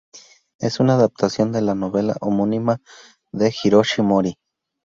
Es 0.59 0.79
una 0.79 0.95
adaptación 0.95 1.51
de 1.51 1.61
la 1.61 1.75
novela 1.75 2.17
homónima 2.21 2.81
de 3.31 3.53
Hiroshi 3.63 4.01
Mori. 4.01 4.35